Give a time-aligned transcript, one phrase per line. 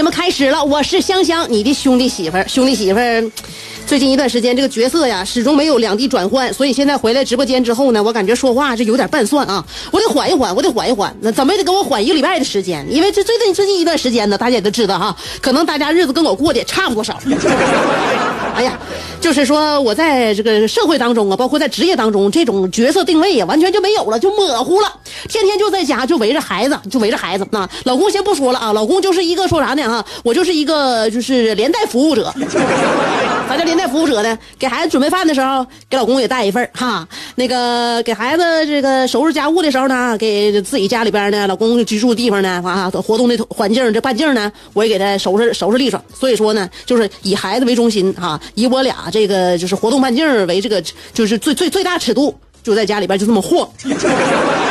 [0.00, 3.30] 节目开始了，我是香香，你的兄弟媳妇儿，兄弟媳妇儿。
[3.90, 17.18] 最近一段时间，这个角色呀，始终没有两地转换，所以现在回来直播间之后呢，我感觉说话这有点半算啊，我得缓一缓，我得缓一缓，那怎么也得给我缓一个礼拜的时间，因为这最近最近一段时间呢，大家也都知道哈，可能大家日子跟我过得也差不多少。
[18.54, 18.78] 哎呀，
[19.20, 24.86] 就是说我在这个社会当中啊，包括在职业当中，这种角色定位呀，完全就没有了，就模糊了。
[25.28, 27.44] 天天就在家，就围着孩子，就围着孩子。
[27.50, 32.32] 那老公先不说了啊，老公就是一个说啥呢哈，我就是一个就是连带服务者。
[33.48, 34.38] 啥叫连带服务者呢？
[34.58, 37.08] 给孩子准备饭的时候，给老公也带一份哈。
[37.36, 45.98] 那个给孩子这个收拾家务的时候呢，给自己家里边呢，老公居住地方呢啊，活动的环境这半径呢，我也给他收拾收拾利索。
[46.12, 50.82] 所以说呢，就是以孩子为中心哈，以我俩这个就是活动半径为这个
[51.14, 53.66] 就是最最最大尺度，就在家里边就这么晃。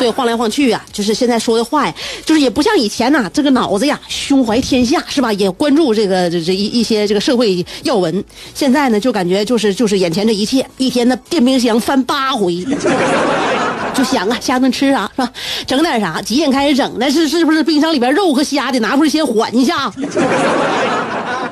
[0.00, 5.30] 所以晃来晃去啊，就是现在说的话呀，就是也不像以前呐、这个脑子呀胸怀天下是吧？
[5.34, 8.24] 也关注这个这这一一些这个社会要闻。
[8.54, 12.64] 现在呢，就感觉就是就是眼前这一切，一天呢电冰箱翻八回，
[13.92, 15.30] 就想啊下顿吃啥是吧？
[15.66, 16.22] 整点啥？
[16.22, 16.90] 几点开始整？
[16.98, 19.92] 那是是不是冰箱里边肉和虾得拿出来先缓一下？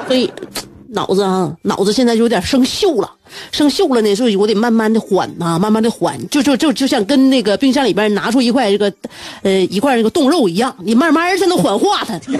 [0.08, 0.32] 所以
[0.88, 3.10] 脑子啊，脑子现在就有点生锈了。
[3.52, 8.92] 生锈了呢，所以我得慢慢的缓啊，慢慢的缓，就就就就像跟那个冰箱里边拿出一块这个，
[9.42, 12.18] 呃，一块这个冻肉一样，你慢慢才能缓化它。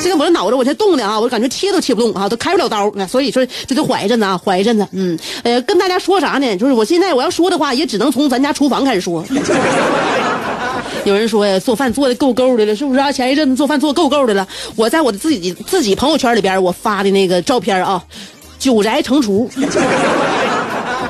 [0.00, 4.86] 现在我这脑子我才动呢啊，我感觉切都切不动啊，都开不了刀，所以说这得缓一阵子啊，缓一阵子。
[4.92, 6.56] 嗯，呃，跟大家说啥呢？
[6.56, 9.24] 就是我现在我要说的话，也只能从咱家厨房开始说。
[11.04, 13.10] 有人说呀，做饭做的够够的了，是不是啊？
[13.10, 18.02] 前一阵子做饭做够够的了，我在我的自己自己朋友圈里边，我发的那个照片啊，
[18.58, 19.48] 久宅成厨。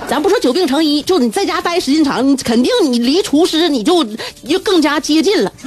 [0.08, 4.02] 咱不说久病成医，就你在家待时间长，你肯定你离厨师你就
[4.48, 5.52] 就更加接近了。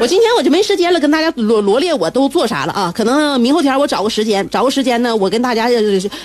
[0.00, 2.92] 我今天我就没时间了，跟大家罗罗列我都做啥了啊？
[2.96, 5.68] 可能明后天我找个时间，找个时间呢，我跟大家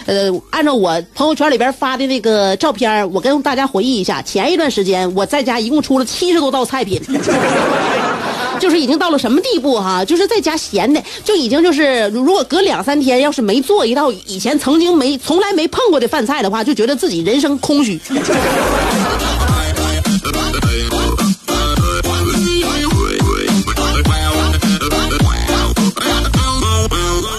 [0.05, 7.01] 呃，按照我朋友圈里边发的那个照片，我跟大家回忆一下，前一段时间我在家一共出了七十多道菜品。
[8.63, 10.05] 就是已经到了什么地步哈？
[10.05, 17.99] 就是在家闲的，就已经就是，如果隔两三天要是没做一道以前曾经没从来没碰过的饭菜的话，就觉得自己人生空虚。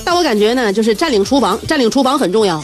[0.04, 2.62] 但我感觉呢，就是占领厨房，占领厨房很重要。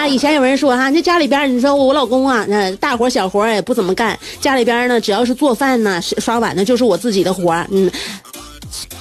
[0.00, 7.90] 哎呀，以前有人说哈，这家里边你说我老公啊，那大活小活也不怎么干，家里边呢只要是做饭呢、刷碗呢，就是我自己的活嗯。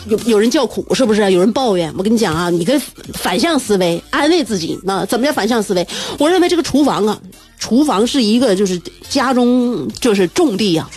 [0.07, 1.31] 有有人叫苦是不是？
[1.31, 1.93] 有人抱怨。
[1.97, 2.77] 我跟你讲啊，你跟
[3.13, 4.77] 反向思维安慰自己。
[4.83, 5.87] 那怎么叫反向思维？
[6.17, 7.17] 我认为这个厨房啊，
[7.59, 10.89] 厨房是一个就是家中就是重地呀、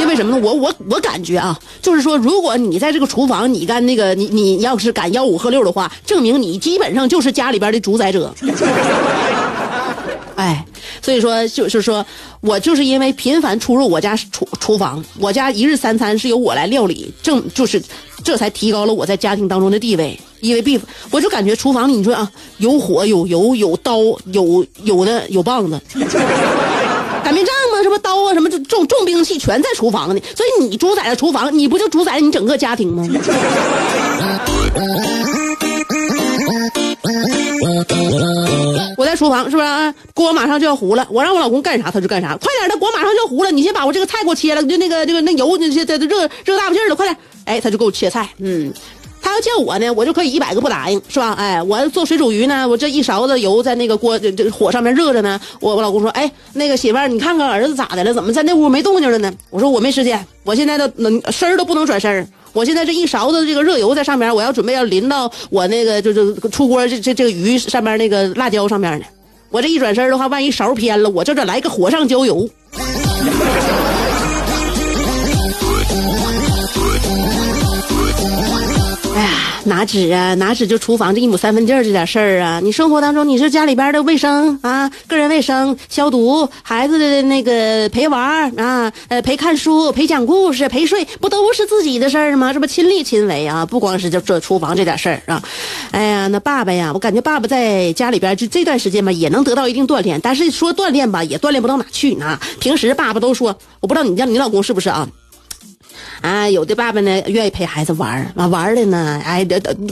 [0.00, 0.42] 因为什么呢？
[0.42, 8.34] 我我我感觉啊，就是说，如果你在这个厨房，你干那个，你你要是敢吆五喝六的话，证明你基本上就是家里边的主宰者。
[10.36, 10.64] 哎，
[11.02, 12.04] 所以说就是说
[12.40, 17.82] 我就是因为频繁出入我家厨厨房，我家一日三餐是由我来料理，正就是
[18.24, 20.18] 这才提高了我在家庭当中的地位。
[20.40, 20.80] 因为必
[21.10, 23.98] 我就感觉厨房里你说啊，有火有油有刀
[24.32, 25.78] 有有的有棒子。
[27.30, 27.80] 擀面杖吗？
[27.80, 28.34] 什么刀啊？
[28.34, 30.20] 什么重重兵器全在厨房呢？
[30.36, 33.06] 所以你主宰了厨房，你不就主宰了你整个家庭吗？
[38.96, 39.94] 我在厨房是不是、啊？
[40.12, 48.72] 锅马上就要糊了，我让我老公干啥他就干啥，快点的锅马上就要糊了，你先把我这个菜给我切了，就那个那个那油那些热热大不劲了，快点，哎，他就给我切菜，嗯。
[49.40, 51.32] 叫我呢，我就可以一百个不答应，是吧？
[51.38, 58.12] 哎，我做水煮鱼呢，我这一勺子油在那个锅这这火上面热着呢，我我老公说，哎，那个媳妇儿，你看看儿子咋的了？
[58.12, 59.32] 怎么在那屋没动静了呢？
[59.50, 62.26] 我说我没时间，我现在都能声儿都不能转身儿。
[62.52, 69.04] 我现在这一勺子这个热油在上面，我要准备要淋到我那个就就出锅这这这个鱼上面那个辣椒上面呢。
[69.50, 72.48] 我这一转身的话，万一勺偏了，我这这来个火上浇油。
[79.64, 82.60] 哪止啊，哪止就厨房这一亩三分地儿这点事儿啊！
[82.62, 92.52] 你生活当中，你是家里边的卫生啊，个人卫生、消毒，孩子的那个陪玩啊，呃，陪看书、陪讲故事、陪睡，不都是自己的事儿吗？
[92.52, 93.66] 这不亲力亲为啊！
[93.66, 95.42] 不光是这这厨房这点事儿啊！
[95.90, 102.38] 哎呀，那爸爸呀，我感觉爸爸在家里边就这段时间吧，也能得到一定锻炼，但是说锻炼吧，也锻炼不到哪去呢。
[102.60, 105.08] 平时爸爸都说，我不知道你家你老公是不是啊？
[106.20, 109.44] 啊，有的爸爸呢愿意陪孩子玩儿，完玩的呢，哎，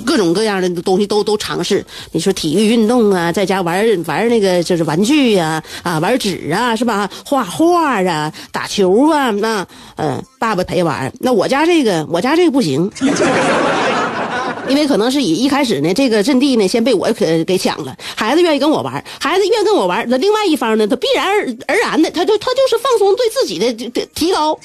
[0.04, 1.84] 各种各样的东西都都尝试。
[2.12, 7.08] 你说体育运动啊，在家玩玩那个就是玩具呀，啊，玩纸啊，是吧？
[7.25, 9.66] 画画啊，打球啊，那
[9.96, 11.10] 嗯，爸爸陪玩。
[11.20, 12.90] 那我家这个，我家这个不行。
[14.69, 17.96] 因为可能是以一开始呢，这个阵地呢先被我可给抢了。
[18.14, 24.58] 孩子愿意跟我玩，孩子愿意跟我玩，那另外一方呢，他必然而而然的，他就他就是放松对自己的的提高，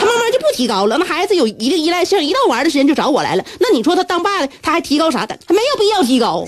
[0.00, 0.96] 他慢慢就不提高了。
[0.98, 3.44] 那孩子有一定依赖性，一到玩的时间就找我来了。
[3.60, 5.26] 那你说他当爸的，他还提高啥？
[5.26, 6.44] 他没有必要提高。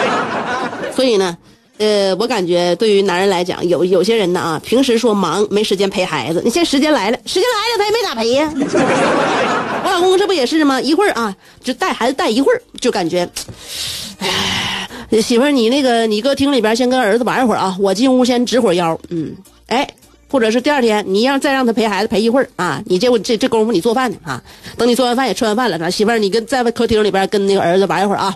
[0.94, 1.36] 所以呢。
[1.78, 8.50] 呃，我感觉对于男人来讲，有有些人呢啊，平时说忙没时间陪孩子，你现在时间来了，时间来了他也没咋陪呀。
[9.84, 10.80] 我老公这不也是吗？
[10.80, 13.28] 一会儿啊，就带孩子带一会儿，就感觉，
[14.20, 14.88] 哎，
[15.20, 19.36] 媳妇儿你那个你搁厅里边先跟儿子玩一会儿啊，我进屋先直会腰，嗯，
[19.66, 19.86] 哎，
[20.28, 24.42] 或者是第二天你让再让他陪孩子陪一会儿啊，你这这这功夫你做饭呢啊，
[24.76, 28.34] 等你做完饭也吃完饭了，媳妇儿你跟在客厅里边跟那个儿子玩一会儿啊。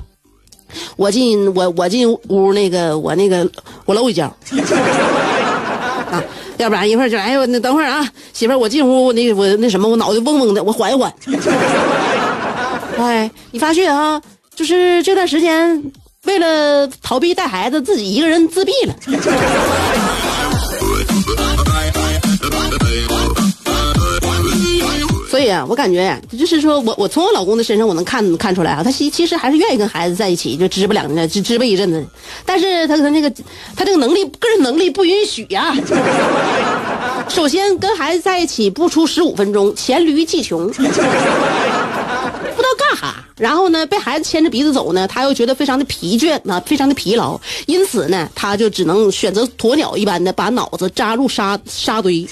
[0.96, 3.50] 我进我我进屋那个我那个
[3.86, 4.22] 我搂一觉
[6.10, 6.22] 啊，
[6.58, 11.12] 要不然一会儿就哎呦那等会儿啊，媳妇儿我进屋那我那什么我脑袋嗡嗡的我缓一缓。
[12.98, 14.22] 哎，你发现啊，
[14.54, 15.82] 就是这段时间
[16.24, 18.94] 为了逃避带孩子，自己一个人自闭了。
[25.68, 32.04] 我感觉，就是说我我从我老公的身上我能看看出来啊，他其其实还是愿意跟孩子在一起，就支吧两，支支吧一阵子。
[32.44, 33.30] 但是他他那个
[33.76, 35.74] 他这个能力个人能力不允许呀。
[37.28, 40.98] 首先跟孩子在一起不出十五分钟，黔驴技穷，不知道
[42.78, 43.24] 干哈。
[43.36, 47.40] 然后呢，被孩子牵着鼻子走呢，他又觉得非常的疲倦啊，非常的疲劳。
[47.66, 52.26] 因此呢，他就只能选择鸵鸟一般的把脑子扎入沙沙堆，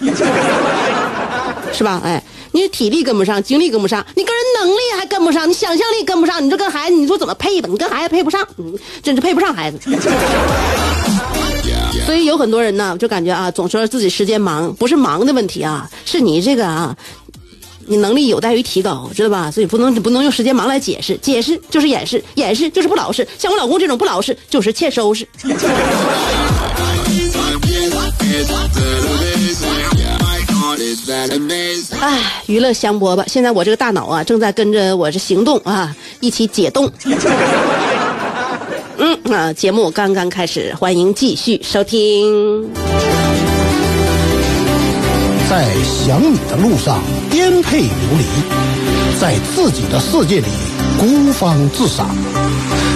[1.72, 2.00] 是吧？
[2.04, 2.22] 哎。
[2.52, 7.68] 你体力跟不上，精力跟不上，你个人能力还跟不上，你想象力跟不上，你说跟孩子，你说怎么配吧？
[7.70, 8.46] 你跟孩子配不上，
[9.02, 9.78] 真是配不上孩子。
[12.06, 16.96] 所以有很多人呢，就感觉啊，总说自己时间忙，不是忙的问题啊，是你这个啊，
[17.86, 19.50] 你能力有待于提高，知道吧？
[19.50, 23.28] 所以不能不能用时间忙来解释，解释就是掩饰，掩饰就是不老实。
[23.38, 25.28] 像我老公这种不老实，就是欠收拾。
[32.00, 36.90] 哎，娱乐香饽饽，现在我这个大脑啊，正在跟着我这行动啊，一起解冻。
[39.00, 42.68] 嗯啊，节目刚刚开始，欢迎继续收听。
[45.48, 45.66] 在
[46.06, 48.24] 想你的路上颠沛流离，
[49.20, 50.46] 在自己的世界里
[50.98, 52.14] 孤芳自赏，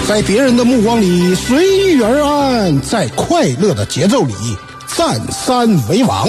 [0.07, 4.33] 在别人的目光里随遇而安，在快乐的节奏里
[4.95, 6.27] 占山为王。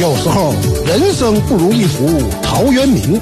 [0.00, 0.54] 有时候
[0.86, 3.20] 人生不如一壶陶渊明，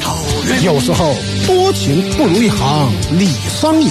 [0.62, 1.14] 有时候
[1.46, 3.28] 多情不如一行李
[3.60, 3.90] 商隐，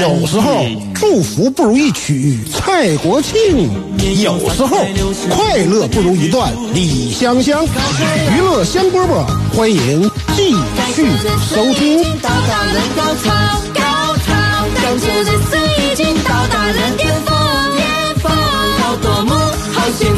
[0.00, 0.64] 有时候
[0.94, 3.68] 祝福不如一曲蔡国庆，
[4.22, 4.86] 有时候
[5.30, 7.64] 快乐不如一段李香香。
[7.64, 9.26] 娱乐香饽饽，
[9.56, 10.54] 欢迎继
[10.94, 11.06] 续
[11.54, 12.02] 收听。
[12.20, 13.30] 到达人高潮，
[13.74, 13.80] 高
[14.24, 14.30] 潮，
[14.82, 15.50] 感受这是
[15.82, 17.36] 已经到达人巅峰，
[17.76, 17.82] 巅
[18.22, 18.30] 峰，
[18.78, 19.34] 好夺目，
[19.72, 20.08] 好精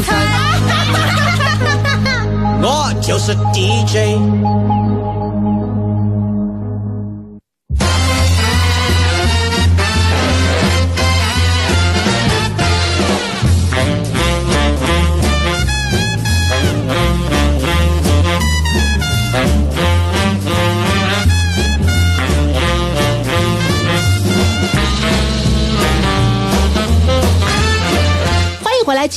[2.63, 4.17] 我就是 DJ。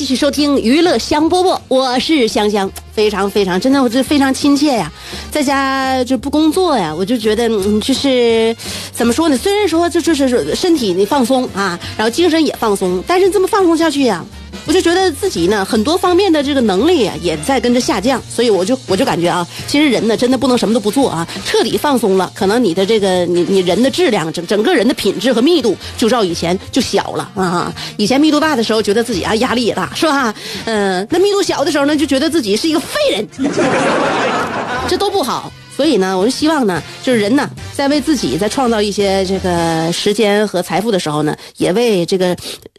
[0.05, 4.91] 继续收听娱乐香饽饽，我是香香，非常非常真的，我这非常亲切呀，
[5.31, 8.55] 在家就不工作呀，我就觉得嗯，就是
[8.91, 9.35] 怎么说呢？
[9.35, 14.23] 虽然说就就是身体你放松啊，然后精神也放松，但是这么放松下去呀。
[14.67, 27.73] 我就觉得自己呢，很多方面的这个能力啊，也在跟着下降，所以我就我就感觉啊，其实人呢，真的不能什么都不做啊，彻底放松了，可能你的这个你你人的质量整整个人的品质和密度，就照以前就小了啊。
[27.97, 30.33] 以前密度大的时候，觉得自己啊压力也大，是吧？
[30.65, 33.27] 嗯，那密度小的时候呢，就觉得自己是一个废人，
[34.89, 35.51] 这都不好。
[35.75, 42.35] 所以呢，我就希望呢，就是人呢，在为自己在创造一些这个时间和财富的时候呢，也为这个。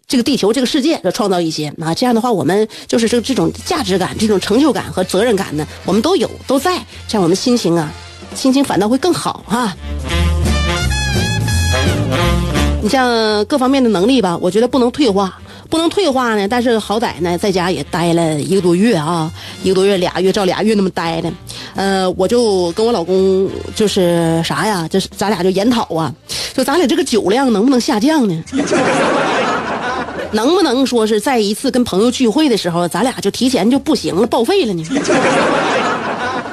[0.08, 6.76] 这个地球，这个世界，要创造一些啊，这样的话，我们就是这这种价值感、这种成就感和责任感呢，我们都有，都在，
[7.08, 7.92] 这样我们心情啊，
[8.32, 9.74] 心情反倒会更好哈。
[12.80, 15.36] 你像各方面的能力吧，我觉得不能退化，
[15.68, 16.46] 不能退化呢。
[16.46, 19.28] 但是好歹呢，在家也待了一个多月啊，
[19.64, 21.32] 一个多月、俩月，照俩月那么待的。
[21.76, 26.12] 呃，我就跟我老公就是啥呀，就是咱俩就研讨啊，
[26.54, 28.42] 就咱俩这个酒量能不能下降呢？
[30.32, 34.82] 能不能说是在一次跟朋友聚会的时候，咱俩就提前就不行了，报废了呢？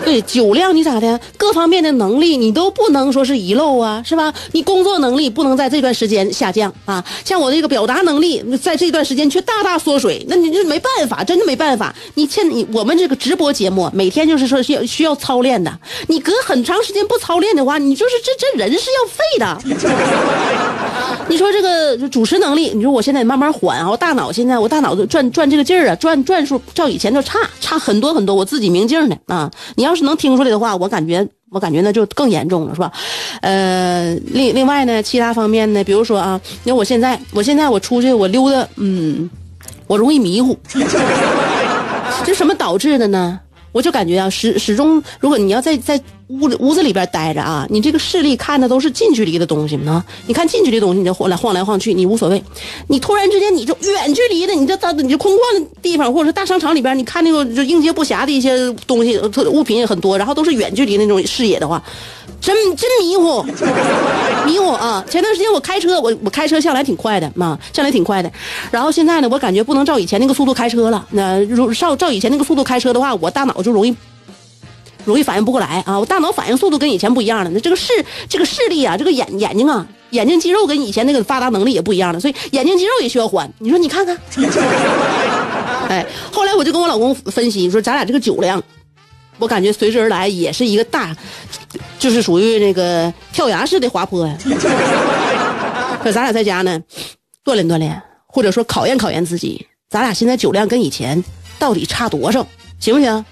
[0.04, 1.20] 对，酒量你咋的？
[1.38, 4.34] 各方面的能力你都不能说是遗漏啊，是吧？
[4.52, 7.04] 你工作能力不能在这段时间下降啊。
[7.24, 11.94] 像我这个表达能力，在这段时间却大大缩水，那你就没办法，真的没办法。
[12.16, 15.72] 你现你我们这个直播节目每天就是说需要需要操练的，
[16.08, 19.58] 你隔很长时间不操练的话，你就是这这人是要废的。
[21.30, 29.50] 你说这个主持能力，你说我现在慢慢缓啊，我大脑现在我大脑转转这个劲儿啊，转转数照以前就差差很多很多，我自己明镜的啊。
[29.76, 32.92] 你要要是能听出来的话，我感觉我感觉那就更严重了，是吧？
[33.42, 39.30] 呃，另另外呢，其他方面呢，比如说啊，你看我现在我现在我出去我溜达，嗯，
[39.86, 40.58] 我容易迷糊，
[42.26, 43.40] 这什么导致的呢？
[43.72, 46.00] 我就感觉啊，始始终，如果你要在在
[46.42, 50.04] 屋屋子里边待着啊，你这个视力看的都是近距离的东西呢。
[50.26, 52.44] 你看近距离东西，你就晃来晃来晃去，你无所谓。
[52.88, 61.82] 你突然之间，你就远距离的，你这到你这空旷的地方，或者是大商场里边，你看那个就应接不暇的一些东西，物品也很多，然后都是远距离那种视野的话。
[62.42, 63.42] 真真迷糊，
[64.46, 65.02] 迷糊啊！
[65.10, 68.30] 前段时间我开车，我我开车向来挺快的嘛，向来挺快的。
[68.70, 71.06] 然后现在呢，我感觉不能照以前那个速度开车了。
[71.12, 73.96] 那如照照以前那个速度开车的话，我大脑就容易
[75.06, 76.00] 容易反应不过来啊！
[76.00, 77.50] 我大脑反应速度跟以前不一样了。
[77.50, 77.92] 那这个视
[78.30, 83.52] 这个视力啊，这个眼眼睛啊，眼睛肌肉跟以前那个发达能力也不一样了，所以眼睛肌肉也需要缓。
[83.60, 84.18] 你说你看看，
[85.90, 88.62] 哎，后来我就跟我老公分析说，咱俩这个酒量。
[89.40, 91.14] 我感觉随之而来也是一个大，
[91.98, 94.38] 就是属于那个跳崖式的滑坡呀。
[96.04, 96.80] 可咱俩在家呢，
[97.44, 99.66] 锻炼锻炼，或者说考验考验自己。
[99.90, 101.22] 咱俩现在酒量跟以前
[101.58, 102.46] 到底差多少？
[102.80, 103.26] 行不行？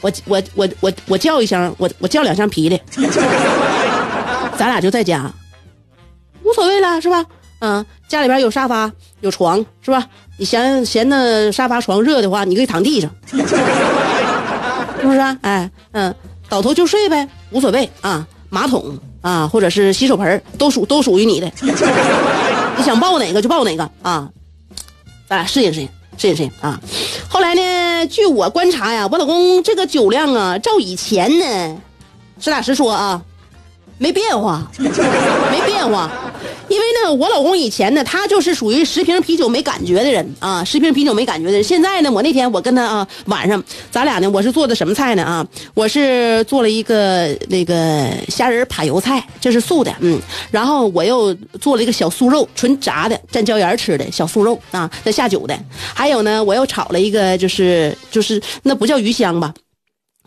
[0.00, 2.78] 我我我我我叫一声，我我叫两箱啤的。
[4.56, 5.30] 咱俩就在家，
[6.42, 7.24] 无所谓了，是吧？
[7.60, 8.90] 嗯，家里边有沙发
[9.20, 10.06] 有床，是吧？
[10.36, 13.10] 你嫌嫌那沙发床热的话，你可以躺地上。
[15.00, 15.36] 是不是啊？
[15.42, 16.14] 哎，嗯，
[16.48, 18.26] 倒头就睡呗，无所谓啊。
[18.50, 21.52] 马桶啊，或者是洗手盆都属都属于你的。
[22.76, 24.28] 你想抱哪个就抱哪个啊。
[25.28, 25.88] 咱俩适应适应，
[26.18, 26.78] 适应适应啊。
[27.28, 31.80] 后来呢，据我观察呀，我老公这个酒量啊，照以前呢，
[32.40, 33.22] 实打实说啊，
[33.96, 36.10] 没变化，没变化。
[36.70, 41.64] 因为呢，我老公以前呢，他就是属于十瓶啤酒没感觉的人啊，十瓶啤酒没感觉的人。
[41.64, 45.46] 现在呢，我那天我跟他啊，晚上咱俩呢，我是做的什么菜呢啊？
[45.74, 50.20] 我是做了一个那个虾仁扒油菜，这是素的，嗯。
[50.50, 55.58] 然后我又做了一个小素肉，纯炸的，蘸椒盐吃的小素肉啊，那下酒的。
[55.94, 59.54] 还有呢，我又炒了一个，就是就是那不叫鱼香吧？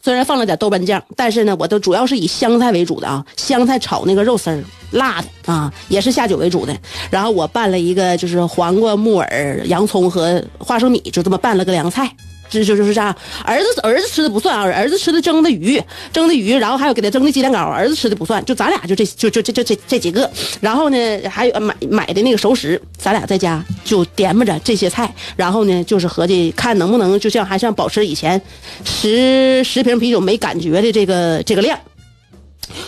[0.03, 4.63] 虽然放了点豆瓣酱，但是呢，我都主要是以香菜为主的啊，香菜炒那个肉丝儿。
[4.91, 6.77] 辣的啊，也是下酒为主的。
[7.09, 12.13] 然后我拌了一个，就是黄瓜、木耳、洋葱和花生米，就这么拌了个凉菜。
[12.51, 13.15] 这就就是这样。
[13.45, 15.81] 儿子儿子吃的不算啊，儿子吃的蒸的鱼，
[16.13, 18.43] 蒸的鱼，然后还有给他蒸的鸡蛋糕，儿子吃的不算。
[18.45, 20.29] 就咱俩就这就就这这这这几个。
[20.59, 20.97] 然后呢，
[21.29, 25.11] 还有买买的那个熟食，咱俩在家就掂摸着这些菜。
[25.35, 28.39] 然后呢，就是合计看能不能就像还像保持以前
[28.83, 31.79] 十十瓶啤酒没感觉的这个这个量。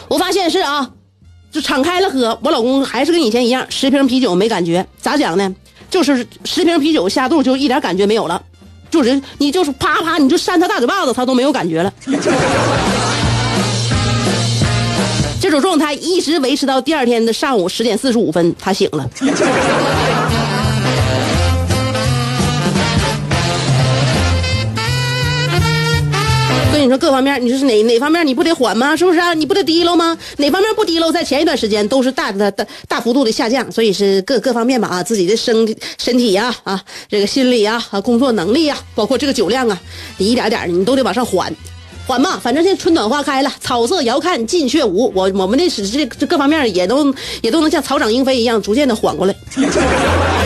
[0.09, 0.91] 我发现是啊。
[1.53, 5.55] 就敞开了喝，我老公还是跟以前一样，十瓶啤酒没感觉，咋讲呢？
[5.87, 8.41] 就是十瓶啤酒下肚就一点感觉没有了，
[8.93, 11.91] 就是你就是啪啪你就扇他大嘴巴子，他都没有感觉了。
[15.41, 19.09] 这种状态一直维持到第二天的上午十点四十五分，他醒了。
[26.73, 28.95] 所以你说各方面，你说是哪哪方面你不得缓吗？
[28.95, 29.31] 是不是啊？
[29.35, 30.17] 你不得低喽吗？
[30.37, 31.11] 哪方面不低喽？
[31.11, 39.79] 在前一段时间都是大的大大幅度的下降，所以是各各方面吧啊，自己的身身体呀啊，这个心理呀啊，工作能力呀，包括这个酒量啊，
[40.17, 41.55] 你一点点你都得往上缓。
[42.07, 45.11] 缓嘛，反正现在春暖花开了，草色遥看近却无。
[45.13, 47.13] 我我们的是这这各方面也都
[47.43, 49.35] 也都能像草长莺飞一样，逐渐的缓过来。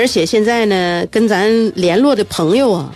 [0.00, 2.90] 而且现在呢，跟咱联络的朋友啊，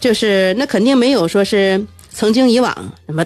[0.00, 1.80] 就是那肯定没有说是
[2.10, 3.24] 曾经以往什么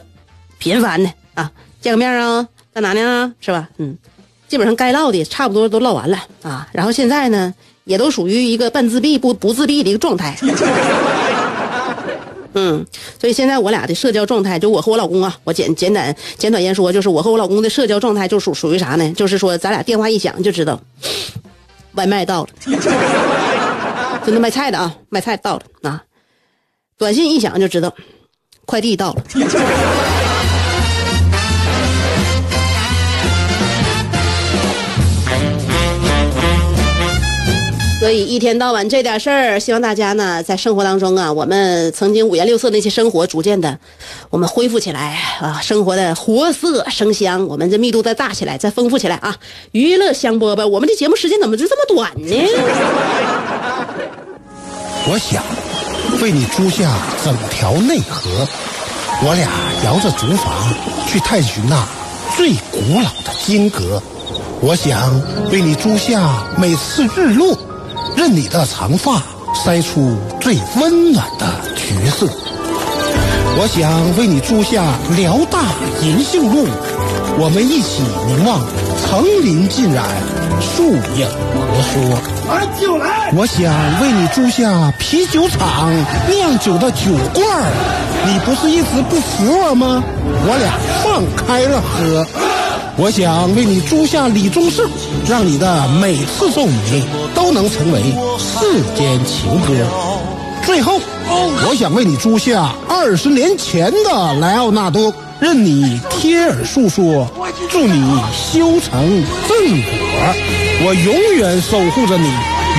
[0.59, 3.33] 频繁的啊，见个面啊，在哪呢？
[3.41, 3.71] 是吧？
[3.79, 3.97] 嗯，
[4.49, 6.69] 基本上该唠的差不多都唠完了啊。
[6.75, 7.55] 然后现在呢，
[7.85, 10.37] 也都属于一个半自闭不不自闭的一个状态。
[12.53, 12.85] 嗯，
[13.19, 19.11] 所以现在我俩的社交状态，就我和我老公啊，我简简短简短言说，就是我和我老公的社交状态就属属于啥呢？
[19.17, 20.79] 就是说咱俩电话一响就知道。
[21.97, 22.49] 外卖到了，
[24.25, 26.03] 真的卖菜的啊，卖菜到了啊！
[26.97, 27.93] 短信一响就知道，
[28.65, 29.23] 快递到了。
[38.07, 43.77] 所以一天到晚这点事儿，希望大家呢在生活当中啊，我们曾经五颜六色那些生活，逐渐的
[44.31, 49.35] 我们恢复起来啊，生活的活色生香，我们这密度再大起来，再丰富起来啊！
[49.73, 52.33] 娱乐香饽饽，我们的节目时间怎么就这么短呢？
[55.09, 55.43] 我想
[56.23, 58.47] 为你租下整条内河，
[59.25, 59.51] 我俩
[59.85, 61.85] 摇着竹筏去探寻那
[62.37, 64.01] 最古老的金阁。
[64.61, 65.21] 我想
[65.51, 67.59] 为你租下每次日落。
[68.15, 69.23] 任你的长发
[69.55, 72.27] 筛出最温暖的橘色，
[73.59, 74.85] 我想为你租下
[75.17, 75.63] 辽大
[76.03, 76.67] 银杏路，
[77.39, 78.61] 我们一起凝望
[79.03, 80.05] 层林尽染，
[80.61, 82.19] 树影婆娑。
[82.79, 83.33] 酒来！
[83.35, 85.91] 我想为你租下啤酒厂
[86.29, 87.73] 酿酒的酒罐儿，
[88.27, 90.03] 你不是一直不服我吗？
[90.47, 92.25] 我俩放开了喝。
[92.99, 94.89] 我想为你租下李宗盛，
[95.29, 97.05] 让你的每次奏鸣
[97.35, 98.01] 都能成为
[98.39, 99.75] 世间情歌。
[100.65, 100.99] 最后，
[101.69, 107.29] 我想为你租下二十年前的莱奥纳多，任你贴耳诉说，
[107.69, 110.35] 祝你修成正果。
[110.87, 112.27] 我永远守护着你，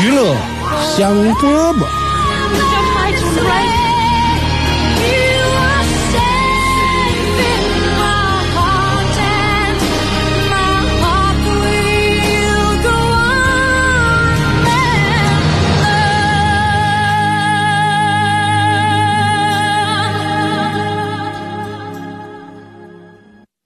[0.04, 0.36] 娱乐
[0.98, 1.86] 香饽饽。